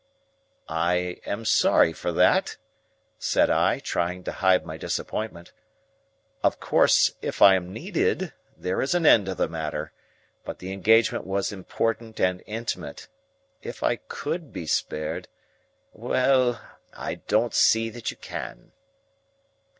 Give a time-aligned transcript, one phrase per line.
[0.67, 2.57] "I am sorry for that,"
[3.19, 5.51] said I, trying to hide my disappointment.
[6.41, 9.91] "Of course if I am needed, there is an end of the matter.
[10.43, 13.09] But the engagement was important and intimate.
[13.61, 15.27] If I could be spared"
[15.93, 16.59] "Well,
[16.93, 18.71] I don't see that you can."